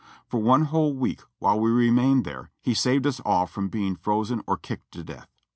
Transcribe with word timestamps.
For 0.25 0.41
one 0.41 0.63
whole 0.63 0.95
week, 0.95 1.21
while 1.37 1.59
we 1.59 1.69
remained 1.69 2.25
there, 2.25 2.49
he 2.59 2.73
saved 2.73 3.05
us 3.05 3.19
all 3.19 3.45
from 3.45 3.69
being 3.69 3.95
frozen 3.95 4.41
or 4.47 4.57
kicked 4.57 4.89
to 4.93 5.03
death. 5.03 5.27